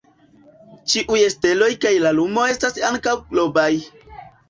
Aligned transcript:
Ĉiuj 0.93 1.19
steloj 1.35 1.69
kaj 1.85 1.93
la 2.07 2.17
luno 2.23 2.49
estas 2.57 2.83
ankaŭ 2.93 3.19
globoj. 3.33 3.73